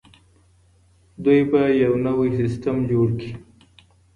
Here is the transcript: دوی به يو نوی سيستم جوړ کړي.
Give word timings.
دوی 1.23 1.41
به 1.49 1.61
يو 1.83 1.93
نوی 2.05 2.29
سيستم 2.39 2.75
جوړ 2.89 3.07
کړي. 3.19 3.31